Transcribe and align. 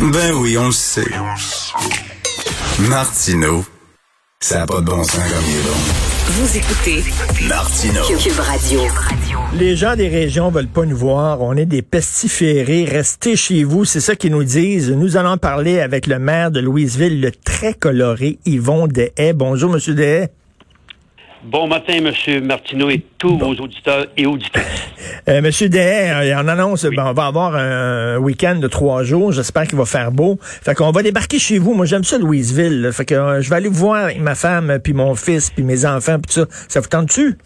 Ben 0.00 0.32
oui, 0.32 0.56
on 0.56 0.66
le 0.66 0.72
sait. 0.72 1.02
Martineau, 2.88 3.64
ça 4.40 4.60
n'a 4.60 4.66
pas 4.66 4.80
de 4.80 4.86
bon 4.86 5.02
sens 5.02 5.16
comme 5.16 5.44
il 5.44 5.56
est 5.56 5.62
bon. 5.62 5.76
Vous 6.28 6.56
écoutez 6.56 7.04
Martineau. 7.48 8.02
Cube 8.16 8.38
Radio. 8.38 8.80
Les 9.54 9.74
gens 9.74 9.96
des 9.96 10.06
régions 10.06 10.50
veulent 10.50 10.68
pas 10.68 10.84
nous 10.84 10.96
voir. 10.96 11.42
On 11.42 11.56
est 11.56 11.66
des 11.66 11.82
pestiférés. 11.82 12.84
Restez 12.84 13.34
chez 13.34 13.64
vous. 13.64 13.84
C'est 13.84 14.00
ça 14.00 14.14
qu'ils 14.14 14.30
nous 14.30 14.44
disent. 14.44 14.92
Nous 14.92 15.16
allons 15.16 15.36
parler 15.36 15.80
avec 15.80 16.06
le 16.06 16.20
maire 16.20 16.52
de 16.52 16.60
Louisville, 16.60 17.20
le 17.20 17.32
très 17.32 17.74
coloré 17.74 18.38
Yvon 18.46 18.86
Dehaye. 18.86 19.32
Bonjour, 19.34 19.70
Monsieur 19.72 19.94
Dehaye. 19.94 20.28
Bon 21.44 21.68
matin, 21.68 22.00
Monsieur 22.00 22.40
Martineau 22.40 22.90
et 22.90 23.02
tous 23.16 23.38
vos 23.38 23.54
auditeurs 23.54 24.06
et 24.16 24.26
auditrices. 24.26 24.64
Euh, 25.28 25.42
Monsieur 25.42 25.68
Dehaye, 25.68 26.34
on 26.34 26.48
annonce, 26.48 26.84
ben, 26.86 27.06
on 27.06 27.12
va 27.12 27.26
avoir 27.26 27.54
un 27.54 28.16
week-end 28.16 28.56
de 28.56 28.66
trois 28.66 29.02
jours. 29.02 29.30
J'espère 29.30 29.66
qu'il 29.66 29.76
va 29.76 29.84
faire 29.84 30.10
beau. 30.10 30.38
Fait 30.40 30.74
qu'on 30.74 30.90
va 30.90 31.02
débarquer 31.02 31.38
chez 31.38 31.58
vous. 31.58 31.74
Moi, 31.74 31.84
j'aime 31.84 32.02
ça, 32.02 32.16
Louisville. 32.18 32.80
là. 32.80 32.92
Fait 32.92 33.04
que 33.04 33.14
euh, 33.14 33.42
je 33.42 33.50
vais 33.50 33.56
aller 33.56 33.68
vous 33.68 33.74
voir 33.74 34.04
avec 34.04 34.20
ma 34.20 34.34
femme, 34.34 34.78
puis 34.82 34.94
mon 34.94 35.14
fils, 35.14 35.50
puis 35.50 35.64
mes 35.64 35.84
enfants, 35.84 36.18
puis 36.18 36.34
tout 36.34 36.40
ça. 36.40 36.46
Ça 36.68 36.80
vous 36.80 36.88
tente-tu? 36.88 37.36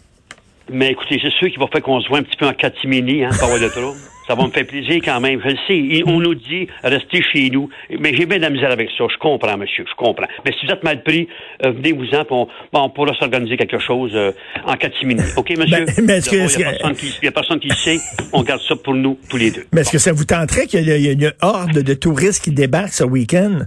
Mais 0.71 0.91
écoutez, 0.91 1.19
c'est 1.21 1.31
sûr 1.31 1.49
qu'il 1.49 1.59
va 1.59 1.67
faire 1.67 1.81
qu'on 1.81 1.99
se 1.99 2.07
voit 2.07 2.19
un 2.19 2.23
petit 2.23 2.37
peu 2.37 2.47
en 2.47 2.53
catimini, 2.53 3.25
hein, 3.25 3.29
avoir 3.41 3.59
de 3.59 3.67
trop. 3.67 3.95
Ça 4.27 4.35
va 4.35 4.45
me 4.45 4.51
faire 4.51 4.65
plaisir 4.65 5.01
quand 5.03 5.19
même. 5.19 5.41
Je 5.43 5.49
le 5.49 5.57
sais. 5.67 6.03
On 6.05 6.19
nous 6.19 6.35
dit 6.35 6.67
restez 6.83 7.21
chez 7.21 7.49
nous. 7.49 7.69
Mais 7.99 8.15
j'ai 8.15 8.25
bien 8.25 8.37
de 8.37 8.43
la 8.43 8.49
misère 8.49 8.71
avec 8.71 8.89
ça. 8.97 9.03
Je 9.11 9.17
comprends, 9.17 9.57
monsieur. 9.57 9.83
Je 9.89 9.95
comprends. 9.95 10.25
Mais 10.45 10.51
si 10.59 10.65
vous 10.65 10.71
êtes 10.71 10.83
mal 10.83 11.03
pris, 11.03 11.27
euh, 11.65 11.71
venez-vous-en, 11.71 12.23
on, 12.29 12.47
on 12.73 12.89
pourra 12.89 13.13
s'organiser 13.15 13.57
quelque 13.57 13.79
chose 13.79 14.11
euh, 14.15 14.31
en 14.65 14.75
catimini. 14.75 15.21
OK, 15.35 15.49
monsieur? 15.57 15.85
Ben, 15.85 15.93
mais 16.05 16.17
est-ce 16.19 16.29
que- 16.29 16.35
Il 16.35 16.57
n'y 16.57 16.63
a, 16.63 16.73
que- 16.73 17.27
a 17.27 17.31
personne 17.31 17.59
qui 17.59 17.67
le 17.67 17.75
sait. 17.75 17.97
On 18.31 18.43
garde 18.43 18.61
ça 18.61 18.75
pour 18.77 18.93
nous, 18.93 19.17
tous 19.29 19.37
les 19.37 19.51
deux. 19.51 19.65
Mais 19.73 19.81
est-ce 19.81 19.91
que 19.91 19.97
ça 19.97 20.13
vous 20.13 20.25
tenterait 20.25 20.67
qu'il 20.67 20.87
y 20.87 21.07
ait 21.09 21.13
une 21.13 21.33
horde 21.41 21.79
de 21.79 21.93
touristes 21.93 22.43
qui 22.43 22.51
débarquent 22.51 22.93
ce 22.93 23.03
week-end? 23.03 23.59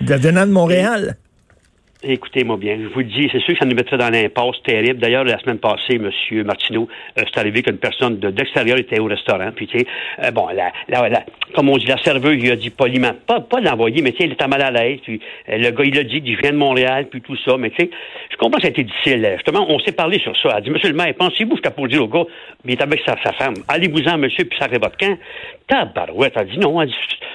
De 0.00 0.14
venant 0.14 0.46
de 0.46 0.52
Montréal? 0.52 1.16
Écoutez-moi 2.02 2.58
bien, 2.58 2.76
je 2.78 2.88
vous 2.88 2.98
le 2.98 3.06
dis, 3.06 3.26
c'est 3.32 3.40
sûr 3.40 3.54
que 3.54 3.58
ça 3.60 3.64
nous 3.64 3.74
mettrait 3.74 3.96
dans 3.96 4.10
l'impasse 4.10 4.62
terrible. 4.64 5.00
D'ailleurs, 5.00 5.24
la 5.24 5.38
semaine 5.38 5.58
passée, 5.58 5.94
M. 5.94 6.10
Martineau, 6.44 6.88
euh, 7.18 7.22
c'est 7.24 7.40
arrivé 7.40 7.62
qu'une 7.62 7.78
personne 7.78 8.18
de 8.18 8.30
d'extérieur 8.30 8.76
était 8.76 8.98
au 9.00 9.06
restaurant, 9.06 9.50
puis 9.56 9.66
tu 9.66 9.78
sais, 9.78 9.86
euh, 10.22 10.30
bon, 10.30 10.46
la, 10.48 10.70
la, 10.88 11.08
la- 11.08 11.24
comme 11.54 11.70
on 11.70 11.78
dit, 11.78 11.86
la 11.86 11.96
serveuse 11.96 12.36
lui 12.36 12.50
a 12.50 12.56
dit 12.56 12.68
poliment, 12.68 13.12
pas, 13.26 13.40
pas 13.40 13.60
l'envoyer, 13.60 14.02
mais 14.02 14.12
tu 14.12 14.18
sais, 14.18 14.24
il 14.24 14.32
était 14.32 14.46
mal 14.46 14.60
à 14.60 14.70
l'aise, 14.70 14.98
puis 15.04 15.20
euh, 15.48 15.56
le 15.56 15.70
gars, 15.70 15.84
il 15.86 15.98
a 15.98 16.02
dit, 16.04 16.20
il 16.22 16.36
vient 16.36 16.52
de 16.52 16.58
Montréal, 16.58 17.06
puis 17.10 17.22
tout 17.22 17.36
ça, 17.44 17.56
mais 17.56 17.70
tu 17.70 17.84
sais, 17.86 17.90
je 18.30 18.36
comprends 18.36 18.58
que 18.58 18.62
ça 18.64 18.68
a 18.68 18.70
été 18.72 18.84
difficile. 18.84 19.26
Justement, 19.36 19.64
on 19.70 19.78
s'est 19.78 19.92
parlé 19.92 20.18
sur 20.18 20.36
ça. 20.36 20.50
Elle 20.50 20.56
a 20.56 20.60
dit, 20.60 20.70
Monsieur 20.70 20.90
le 20.90 20.96
maire, 20.96 21.14
pensez-vous, 21.18 21.56
je 21.64 21.70
pour 21.70 21.88
dire 21.88 22.02
au 22.02 22.08
gars, 22.08 22.24
mais 22.64 22.74
il 22.74 22.78
est 22.78 22.82
avec 22.82 23.00
sa, 23.06 23.16
femme, 23.32 23.54
allez-vous-en, 23.68 24.18
monsieur, 24.18 24.44
puis 24.44 24.58
ça 24.58 24.68
votre 24.68 24.98
camp. 24.98 25.16
Tabarouette, 25.66 26.34
elle 26.36 26.42
a 26.42 26.44
dit 26.44 26.58
non, 26.58 26.78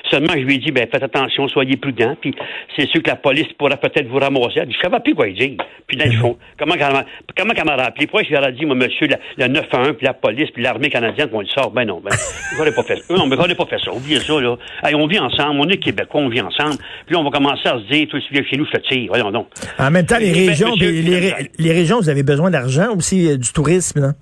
seulement 0.09 0.33
je 0.33 0.39
lui 0.39 0.55
ai 0.55 0.57
dit, 0.59 0.71
ben 0.71 0.87
faites 0.89 1.03
attention, 1.03 1.47
soyez 1.47 1.75
prudents, 1.77 2.15
puis 2.21 2.33
c'est 2.77 2.87
sûr 2.87 3.01
que 3.01 3.09
la 3.09 3.15
police 3.17 3.51
pourra 3.57 3.75
peut-être 3.75 4.07
vous 4.07 4.19
ramasser. 4.19 4.50
Je 4.55 4.77
savais 4.81 4.99
plus 4.99 5.15
quoi 5.15 5.27
dire. 5.29 5.57
Puis 5.87 5.97
dans 5.97 6.05
le 6.05 6.11
fond, 6.19 6.37
comment 6.57 6.73
qu'elle 6.75 6.93
m'a- 6.93 7.05
comment 7.37 7.53
qu'elle 7.53 7.65
m'a 7.65 7.75
rappelé? 7.75 8.07
Pourquoi 8.07 8.23
je 8.23 8.29
lui 8.29 8.35
ai 8.37 8.51
dit, 8.53 8.65
moi, 8.65 8.75
monsieur, 8.75 9.07
le, 9.07 9.15
le 9.37 9.47
911, 9.47 9.93
puis 9.97 10.05
la 10.05 10.13
police, 10.13 10.49
puis 10.51 10.63
l'armée 10.63 10.89
canadienne, 10.89 11.29
qu'on 11.29 11.41
le 11.41 11.47
sort? 11.47 11.71
Ben 11.71 11.85
non, 11.85 12.01
ben, 12.03 12.11
j'aurais 12.57 12.73
pas 12.73 12.83
fait 12.83 12.97
ça. 12.97 13.13
Non, 13.13 13.27
mais 13.27 13.35
j'aurais 13.35 13.55
pas 13.55 13.65
fait 13.65 13.79
ça. 13.83 13.91
Oubliez 13.91 14.19
ça, 14.19 14.39
là. 14.39 14.55
Hey, 14.83 14.95
on 14.95 15.07
vit 15.07 15.19
ensemble, 15.19 15.59
on 15.59 15.67
est 15.69 15.77
Québécois, 15.77 16.21
on 16.21 16.29
vit 16.29 16.41
ensemble. 16.41 16.75
Puis 17.05 17.13
là, 17.15 17.19
on 17.19 17.23
va 17.23 17.29
commencer 17.31 17.67
à 17.67 17.77
se 17.79 17.83
dire, 17.91 18.07
toi, 18.07 18.19
tu 18.25 18.33
viens 18.33 18.43
chez 18.43 18.57
nous, 18.57 18.65
je 18.65 18.71
te 18.71 18.87
tire. 18.87 19.07
Voyons 19.09 19.31
donc. 19.31 19.47
En 19.79 19.91
même 19.91 20.05
temps, 20.05 20.17
les 20.19 20.31
régions, 20.31 20.71
monsieur, 20.71 20.91
les 21.59 21.71
régions, 21.73 21.99
vous 21.99 22.09
avez 22.09 22.23
besoin 22.23 22.49
d'argent 22.51 22.95
aussi, 22.95 23.27
euh, 23.27 23.37
du 23.37 23.51
tourisme, 23.51 23.99
là? 24.01 24.13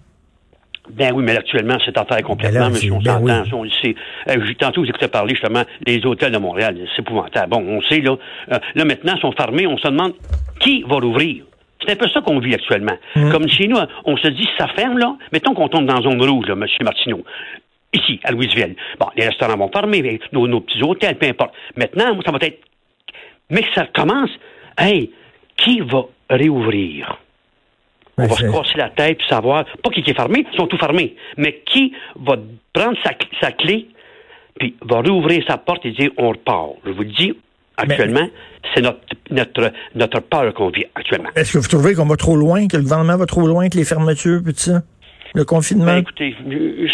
Ben 0.91 1.13
oui, 1.13 1.23
mais 1.23 1.37
actuellement, 1.37 1.77
c'est 1.85 1.97
en 1.97 2.05
terre 2.05 2.23
complètement, 2.23 2.59
Ben 2.61 2.69
monsieur. 2.69 2.93
On 2.93 2.97
ben 2.99 3.13
s'entend, 3.13 3.23
oui. 3.41 3.49
ça, 3.49 3.55
on 3.55 3.63
le 3.63 3.69
sait. 3.69 3.95
Euh, 4.29 4.53
tantôt, 4.59 4.81
vous 4.81 4.89
écoutez 4.89 5.07
parler 5.07 5.35
justement 5.35 5.63
des 5.85 6.05
hôtels 6.05 6.31
de 6.31 6.37
Montréal. 6.37 6.77
C'est 6.95 7.01
épouvantable. 7.01 7.49
Bon, 7.49 7.63
on 7.67 7.81
sait, 7.83 8.01
là. 8.01 8.17
euh, 8.51 8.59
là, 8.75 8.85
maintenant, 8.85 9.13
ils 9.15 9.21
sont 9.21 9.31
fermés. 9.31 9.67
On 9.67 9.77
se 9.77 9.87
demande 9.87 10.13
qui 10.59 10.83
va 10.83 10.95
rouvrir. 10.97 11.45
C'est 11.85 11.93
un 11.93 11.95
peu 11.95 12.09
ça 12.09 12.21
qu'on 12.21 12.39
vit 12.39 12.53
actuellement. 12.53 12.97
Hmm. 13.15 13.31
Comme 13.31 13.47
chez 13.47 13.67
nous, 13.67 13.77
on 14.05 14.17
se 14.17 14.27
dit, 14.27 14.47
ça 14.57 14.67
ferme, 14.75 14.97
là. 14.97 15.15
Mettons 15.31 15.53
qu'on 15.53 15.69
tombe 15.69 15.85
dans 15.85 16.01
zone 16.01 16.21
rouge, 16.21 16.47
là, 16.47 16.55
monsieur 16.55 16.83
Martineau. 16.83 17.23
Ici, 17.93 18.19
à 18.23 18.31
Louisville. 18.31 18.75
Bon, 18.99 19.07
les 19.15 19.27
restaurants 19.27 19.57
vont 19.57 19.71
fermer, 19.71 20.01
mais 20.01 20.19
nos, 20.31 20.47
nos 20.47 20.61
petits 20.61 20.83
hôtels, 20.83 21.17
peu 21.17 21.27
importe. 21.27 21.53
Maintenant, 21.75 22.13
moi, 22.13 22.23
ça 22.25 22.31
va 22.31 22.37
être 22.41 22.59
mais 23.49 23.63
que 23.63 23.73
ça 23.73 23.87
commence, 23.93 24.29
hey, 24.77 25.11
qui 25.57 25.81
va 25.81 26.03
réouvrir? 26.29 27.17
On 28.23 28.27
va 28.27 28.35
se 28.35 28.45
casser 28.45 28.77
la 28.77 28.89
tête 28.89 29.17
pour 29.19 29.27
savoir, 29.27 29.65
pas 29.83 29.89
qui 29.89 30.01
est 30.01 30.13
fermé, 30.13 30.45
ils 30.51 30.57
sont 30.57 30.67
tous 30.67 30.77
fermés, 30.77 31.15
mais 31.37 31.61
qui 31.65 31.93
va 32.15 32.35
prendre 32.73 32.97
sa, 33.03 33.11
sa 33.41 33.51
clé, 33.51 33.87
puis 34.59 34.75
va 34.81 35.01
réouvrir 35.01 35.43
sa 35.47 35.57
porte 35.57 35.85
et 35.85 35.91
dire 35.91 36.11
on 36.17 36.29
repart. 36.29 36.71
Je 36.85 36.91
vous 36.91 37.03
le 37.03 37.09
dis, 37.09 37.33
actuellement, 37.77 38.27
c'est 38.73 38.81
notre, 38.81 38.99
notre, 39.31 39.71
notre 39.95 40.19
peur 40.19 40.53
qu'on 40.53 40.69
vit 40.69 40.85
actuellement. 40.95 41.29
Est-ce 41.35 41.53
que 41.53 41.57
vous 41.59 41.67
trouvez 41.67 41.95
qu'on 41.95 42.05
va 42.05 42.17
trop 42.17 42.35
loin, 42.35 42.67
que 42.67 42.77
le 42.77 42.83
gouvernement 42.83 43.17
va 43.17 43.25
trop 43.25 43.47
loin, 43.47 43.69
que 43.69 43.77
les 43.77 43.85
fermetures, 43.85 44.41
puis 44.43 44.53
tout 44.53 44.59
ça? 44.59 44.81
Le 45.35 45.45
confinement? 45.45 45.85
Ben, 45.85 45.97
écoutez, 45.97 46.35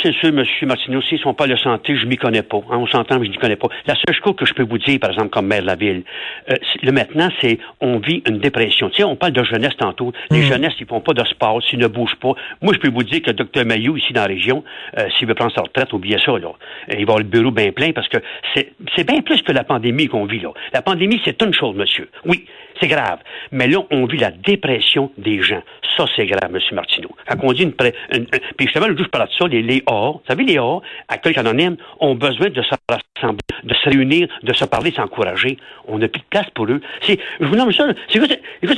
c'est 0.03 0.13
sûr, 0.13 0.29
M. 0.29 0.43
Martineau, 0.63 1.01
s'ils 1.03 1.19
sont 1.19 1.33
pas 1.33 1.47
de 1.47 1.55
santé, 1.55 1.95
je 1.97 2.05
m'y 2.05 2.17
connais 2.17 2.41
pas. 2.41 2.57
Hein, 2.69 2.77
on 2.77 2.87
s'entend, 2.87 3.19
mais 3.19 3.25
je 3.27 3.31
n'y 3.31 3.37
connais 3.37 3.55
pas. 3.55 3.67
La 3.87 3.95
seule 3.95 4.15
chose 4.23 4.35
que 4.35 4.45
je 4.45 4.53
peux 4.53 4.63
vous 4.63 4.77
dire, 4.77 4.99
par 4.99 5.11
exemple, 5.11 5.29
comme 5.29 5.47
maire 5.47 5.61
de 5.61 5.67
la 5.67 5.75
ville, 5.75 6.03
euh, 6.49 6.55
le 6.83 6.91
maintenant, 6.91 7.29
c'est 7.41 7.59
on 7.81 7.99
vit 7.99 8.21
une 8.27 8.39
dépression. 8.39 8.89
Tu 8.89 8.97
sais, 8.97 9.03
on 9.03 9.15
parle 9.15 9.31
de 9.33 9.43
jeunesse 9.43 9.75
tantôt. 9.77 10.11
Les 10.31 10.41
jeunesses, 10.43 10.73
ils 10.79 10.85
font 10.85 10.99
pas 11.01 11.13
de 11.13 11.23
sport, 11.25 11.61
s'ils 11.63 11.79
ne 11.79 11.87
bougent 11.87 12.15
pas. 12.19 12.33
Moi, 12.61 12.73
je 12.73 12.79
peux 12.79 12.89
vous 12.89 13.03
dire 13.03 13.21
que 13.21 13.31
le 13.31 13.33
Dr 13.35 13.65
Mayou, 13.65 13.95
ici 13.97 14.11
dans 14.13 14.21
la 14.21 14.27
région, 14.27 14.63
euh, 14.97 15.07
s'il 15.17 15.27
veut 15.27 15.33
prendre 15.35 15.53
sa 15.53 15.61
retraite, 15.61 15.93
oubliez 15.93 16.17
ça, 16.19 16.37
là. 16.37 16.49
Il 16.89 16.95
va 16.97 17.01
avoir 17.01 17.17
le 17.19 17.23
bureau 17.23 17.51
bien 17.51 17.71
plein 17.71 17.91
parce 17.93 18.07
que 18.09 18.17
c'est 18.53 19.07
bien 19.07 19.21
plus 19.21 19.41
que 19.43 19.51
la 19.51 19.63
pandémie 19.63 20.07
qu'on 20.07 20.25
vit, 20.25 20.39
là. 20.39 20.49
La 20.73 20.81
pandémie, 20.81 21.21
c'est 21.23 21.41
une 21.41 21.53
chose, 21.53 21.75
monsieur. 21.75 22.09
Oui, 22.25 22.45
c'est 22.81 22.87
grave. 22.87 23.19
Mais 23.51 23.67
là, 23.67 23.79
on 23.91 24.05
vit 24.05 24.17
la 24.17 24.31
dépression 24.31 25.11
des 25.17 25.41
gens. 25.41 25.61
Ça, 25.97 26.05
c'est 26.15 26.25
grave, 26.25 26.53
M. 26.53 26.59
Martineau. 26.73 27.09
Quand 27.27 27.37
on 27.43 27.53
dit 27.53 27.63
une- 27.63 27.73
une- 28.13 28.24
Puis 28.57 28.67
justement, 28.67 28.87
le 28.87 28.95
jour, 28.95 29.05
je 29.05 29.09
parlais 29.09 29.27
de 29.27 29.33
ça, 29.37 29.47
les, 29.47 29.61
les 29.61 29.83
A, 29.87 30.11
vous 30.13 30.21
savez, 30.27 30.43
les 30.43 30.57
A, 30.57 30.79
accueil 31.07 31.37
anonyme, 31.37 31.77
ont 31.99 32.15
besoin 32.15 32.49
de 32.49 32.61
se 32.61 32.75
rassembler, 32.89 33.39
de 33.63 33.73
se 33.73 33.89
réunir, 33.89 34.27
de 34.43 34.53
se 34.53 34.65
parler, 34.65 34.91
de 34.91 34.95
s'encourager. 34.95 35.57
On 35.87 35.97
n'a 35.99 36.07
plus 36.07 36.21
de 36.21 36.25
place 36.29 36.49
pour 36.53 36.65
eux. 36.65 36.81
C'est, 37.01 37.19
je 37.39 37.45
vous 37.45 37.55
nomme 37.55 37.71
ça, 37.71 37.87
c'est 38.09 38.19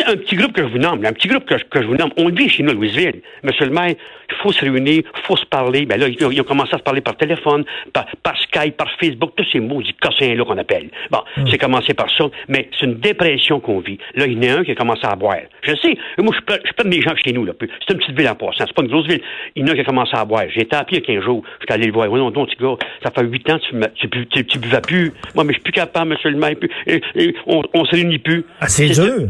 un 0.07 0.15
petit 0.17 0.35
groupe 0.35 0.53
que 0.53 0.61
je 0.63 0.67
vous 0.67 0.77
nomme, 0.77 1.05
un 1.05 1.13
petit 1.13 1.27
groupe 1.27 1.45
que, 1.45 1.57
je- 1.57 1.63
que 1.65 1.81
je 1.81 1.87
vous 1.87 1.95
nomme. 1.95 2.11
On 2.17 2.27
le 2.27 2.35
vit 2.35 2.49
chez 2.49 2.63
nous 2.63 2.71
à 2.71 2.73
Louisville. 2.73 3.21
Monsieur 3.43 3.65
le 3.65 3.71
maire, 3.71 3.95
il 4.29 4.35
faut 4.41 4.51
se 4.51 4.61
réunir, 4.61 5.03
il 5.05 5.21
faut 5.23 5.37
se 5.37 5.45
parler. 5.45 5.85
Ben 5.85 5.99
là, 5.99 6.07
ils, 6.07 6.25
ont- 6.25 6.31
ils 6.31 6.41
ont 6.41 6.45
commencé 6.45 6.73
à 6.73 6.77
se 6.77 6.83
parler 6.83 7.01
par 7.01 7.15
téléphone, 7.15 7.63
par, 7.93 8.05
par 8.23 8.37
Skype, 8.41 8.75
par 8.75 8.89
Facebook, 8.99 9.31
tous 9.35 9.45
ces 9.51 9.59
mots, 9.59 9.81
du 9.81 9.93
cossins-là 9.93 10.43
qu'on 10.43 10.57
appelle. 10.57 10.89
Bon, 11.11 11.19
c'est 11.49 11.57
commencé 11.57 11.93
par 11.93 12.09
ça, 12.15 12.25
mais 12.47 12.69
c'est 12.77 12.85
une 12.85 12.95
dépression 12.99 13.59
qu'on 13.59 13.79
vit. 13.79 13.97
Là, 14.15 14.25
il 14.27 14.43
y 14.43 14.51
en 14.51 14.55
a 14.55 14.59
un 14.59 14.63
qui 14.63 14.71
a 14.71 14.75
commencé 14.75 15.05
à 15.05 15.15
boire. 15.15 15.37
Je 15.61 15.75
sais, 15.75 15.97
moi, 16.17 16.33
je 16.37 16.41
peux, 16.43 16.59
je 16.65 16.71
peux 16.73 16.87
des 16.89 17.01
gens 17.01 17.13
chez 17.23 17.31
nous, 17.33 17.45
là. 17.45 17.53
C'est 17.59 17.93
une 17.93 17.99
petite 17.99 18.17
ville 18.17 18.27
en 18.29 18.35
passant, 18.35 18.65
c'est 18.65 18.73
pas 18.73 18.81
une 18.83 18.89
grosse 18.89 19.07
ville. 19.07 19.21
Il 19.55 19.65
y 19.65 19.69
en 19.69 19.71
a 19.71 19.75
qui 19.75 19.81
a 19.81 19.83
commencé 19.83 20.11
à 20.15 20.25
boire. 20.25 20.43
J'ai 20.53 20.61
été 20.63 20.75
à 20.75 20.83
pied 20.83 20.97
il 21.07 21.13
y 21.13 21.17
a 21.17 21.19
15 21.19 21.25
jours. 21.25 21.43
J'étais 21.61 21.73
allé 21.73 21.85
le 21.87 21.93
voir. 21.93 22.11
Oui, 22.11 22.19
non, 22.19 22.31
non, 22.31 22.45
petit 22.45 22.55
gars, 22.61 22.75
ça 23.03 23.11
fait 23.11 23.23
8 23.25 23.49
ans 23.49 23.57
que 23.59 23.63
tu, 23.63 23.69
fumais- 23.71 23.91
tu, 23.95 24.09
tu, 24.09 24.27
tu, 24.27 24.45
tu 24.45 24.59
buvais 24.59 24.81
plus. 24.81 25.11
Moi, 25.35 25.43
mais 25.43 25.53
je 25.53 25.57
suis 25.57 25.63
plus 25.63 25.73
capable, 25.73 26.11
monsieur 26.11 26.29
le 26.29 26.37
maire. 26.37 26.55
puis, 26.59 26.69
et- 26.85 27.01
et 27.15 27.35
on, 27.45 27.61
on 27.73 27.85
se 27.85 27.91
réunit 27.91 28.19
plus. 28.19 28.43
Ah, 28.61 28.67
c'est 28.67 28.89
dur. 28.89 29.27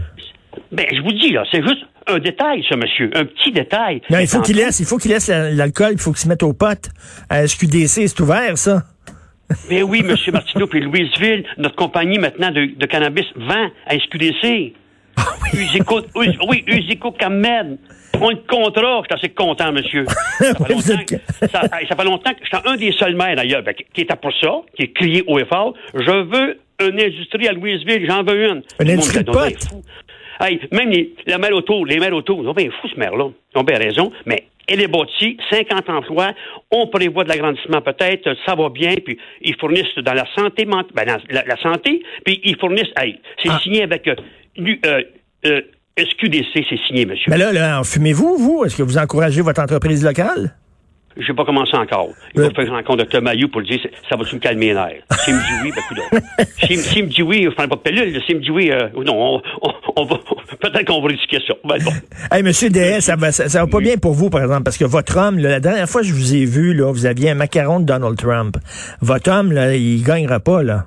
Ben, 0.71 0.85
je 0.91 1.01
vous 1.01 1.11
dis, 1.13 1.31
là, 1.31 1.43
c'est 1.51 1.61
juste 1.61 1.83
un 2.07 2.19
détail, 2.19 2.65
ça, 2.69 2.75
monsieur. 2.77 3.09
Un 3.15 3.25
petit 3.25 3.51
détail. 3.51 4.01
Non, 4.09 4.19
il 4.19 4.27
faut 4.27 4.39
Mais 4.39 4.43
qu'il 4.45 4.55
laisse, 4.57 4.79
il 4.79 4.85
faut 4.85 4.97
qu'il 4.97 5.11
laisse 5.11 5.27
la- 5.27 5.51
l'alcool, 5.51 5.91
il 5.93 5.99
faut 5.99 6.11
qu'il 6.11 6.19
se 6.19 6.27
mette 6.27 6.43
aux 6.43 6.53
potes. 6.53 6.89
À 7.29 7.45
SQDC, 7.47 8.07
c'est 8.07 8.19
ouvert, 8.21 8.57
ça. 8.57 8.83
Ben 9.69 9.83
oui, 9.83 10.03
monsieur 10.03 10.31
Martineau, 10.33 10.67
puis 10.67 10.81
Louisville, 10.81 11.45
notre 11.57 11.75
compagnie 11.75 12.17
maintenant 12.19 12.51
de, 12.51 12.65
de 12.77 12.85
cannabis 12.85 13.25
vend 13.37 13.69
à 13.85 13.97
SQDC. 13.97 14.73
Ah 15.15 15.21
Usico, 15.53 15.99
Us- 16.21 16.37
oui, 16.49 16.63
Usico 16.67 17.11
Camed. 17.11 17.77
On 18.21 18.29
le 18.29 18.37
contrat, 18.47 19.01
je 19.03 19.15
suis 19.17 19.25
assez 19.25 19.29
content, 19.33 19.71
monsieur. 19.71 20.05
Ça 20.39 20.53
fait 20.53 20.73
longtemps, 20.73 21.03
que, 21.05 21.47
ça, 21.47 21.61
hey, 21.79 21.87
ça 21.87 21.95
fait 21.95 22.03
longtemps 22.03 22.31
que 22.31 22.39
je 22.41 22.47
suis 22.57 22.67
un 22.67 22.75
des 22.75 22.91
seuls 22.91 23.15
maires, 23.15 23.35
d'ailleurs, 23.35 23.63
ben, 23.63 23.73
qui 23.93 24.01
est 24.01 24.11
à 24.11 24.15
pour 24.15 24.33
ça, 24.41 24.61
qui 24.75 24.83
est 24.83 24.93
crié 24.93 25.23
haut 25.27 25.39
et 25.39 25.45
fort. 25.45 25.73
Je 25.93 26.11
veux 26.11 26.59
une 26.79 26.99
industrie 27.01 27.47
à 27.47 27.53
Louisville, 27.53 28.05
j'en 28.07 28.23
veux 28.23 28.43
une. 28.45 28.55
Monde 28.79 28.89
industrie 28.89 29.23
de 29.23 29.31
ben, 29.31 29.33
potes? 29.33 29.67
Hey, 30.39 30.59
même 30.71 30.89
les, 30.91 31.13
la 31.25 31.37
maire 31.39 31.53
autour, 31.55 31.85
les 31.85 31.99
maires 31.99 32.13
autour, 32.13 32.41
ils 32.43 32.47
ont 32.47 32.53
bien 32.53 32.69
fou, 32.81 32.87
ce 32.87 32.99
maire-là. 32.99 33.29
Ils 33.55 33.59
ont 33.59 33.63
bien 33.63 33.77
raison, 33.79 34.11
mais 34.25 34.43
Elle 34.67 34.81
est 34.81 34.87
bâtie, 34.87 35.37
50 35.49 35.89
emplois, 35.89 36.33
on 36.71 36.87
prévoit 36.87 37.23
de 37.23 37.29
l'agrandissement 37.29 37.81
peut-être, 37.81 38.35
ça 38.45 38.53
va 38.53 38.69
bien, 38.69 38.95
puis 39.03 39.17
ils 39.41 39.55
fournissent 39.55 39.97
dans 40.03 40.13
la 40.13 40.25
santé, 40.35 40.65
ben, 40.65 40.83
la, 41.05 41.43
la, 41.45 41.57
santé, 41.57 42.03
puis 42.25 42.41
ils 42.43 42.57
fournissent, 42.57 42.91
hey, 43.01 43.19
c'est 43.41 43.49
Ah. 43.49 43.59
signé 43.63 43.83
avec 43.83 44.07
euh, 44.07 44.15
euh, 44.85 45.03
euh, 45.45 45.61
SQDC, 45.97 46.65
c'est 46.69 46.79
signé, 46.87 47.05
monsieur. 47.05 47.29
Mais 47.31 47.37
là, 47.37 47.51
là, 47.51 47.79
en 47.79 47.83
fumez-vous, 47.83 48.37
vous? 48.37 48.63
Est-ce 48.65 48.75
que 48.77 48.83
vous 48.83 48.97
encouragez 48.97 49.41
votre 49.41 49.61
entreprise 49.61 50.03
locale? 50.03 50.53
Je 51.19 51.27
n'ai 51.31 51.35
pas 51.35 51.45
commencé 51.45 51.75
encore. 51.75 52.09
Il 52.35 52.41
Euh. 52.41 52.43
va 52.43 52.51
faire 52.53 52.65
une 52.65 52.73
rencontre 52.75 53.03
de 53.03 53.19
Mayou 53.19 53.47
pour 53.47 53.61
lui 53.61 53.69
dire 53.69 53.79
ça 54.07 54.15
va-tu 54.15 54.35
me 54.35 54.39
calmer 54.39 54.67
les 54.67 54.73
nerfs? 54.75 55.01
S'il 55.25 55.33
me 55.33 55.39
dit 55.39 55.63
oui, 55.63 55.71
ben 55.75 55.81
coudonc. 55.87 56.23
S'il 56.67 56.77
s'il 56.77 57.03
me 57.05 57.09
dit 57.09 57.23
oui, 57.23 57.39
je 57.41 57.47
ne 57.47 57.53
prends 57.55 57.67
pas 57.67 57.75
de 57.75 57.81
pilule. 57.81 58.21
S'il 58.27 58.35
me 58.35 58.41
dit 58.41 58.51
oui, 58.51 58.69
euh, 58.71 58.87
non, 59.03 59.15
on, 59.37 59.41
on, 59.63 59.73
on 59.95 60.05
va 60.05 60.17
peut-être 60.59 60.85
qu'on 60.85 61.01
va 61.01 61.07
risquer 61.07 61.39
ça. 61.47 61.55
Ben 61.67 61.83
bon. 61.83 61.91
Hey, 62.31 62.43
Monsieur 62.43 62.69
DS, 62.69 63.01
ça 63.01 63.15
va, 63.15 63.31
ça, 63.31 63.49
ça 63.49 63.61
va 63.61 63.65
pas 63.67 63.79
bien 63.79 63.97
pour 63.97 64.13
vous, 64.13 64.29
par 64.29 64.41
exemple, 64.43 64.61
parce 64.61 64.77
que 64.77 64.85
votre 64.85 65.17
homme, 65.17 65.39
là, 65.39 65.49
la 65.49 65.59
dernière 65.59 65.89
fois 65.89 66.01
que 66.01 66.07
je 66.07 66.13
vous 66.13 66.35
ai 66.35 66.45
vu, 66.45 66.75
là, 66.75 66.91
vous 66.91 67.07
aviez 67.07 67.31
un 67.31 67.35
macaron 67.35 67.79
de 67.79 67.85
Donald 67.85 68.15
Trump. 68.15 68.57
Votre 69.01 69.31
homme, 69.31 69.51
là, 69.53 69.73
il 69.75 70.03
gagnera 70.03 70.39
pas, 70.39 70.61
là. 70.61 70.85